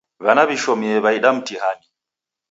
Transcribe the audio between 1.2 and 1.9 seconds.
mtihani.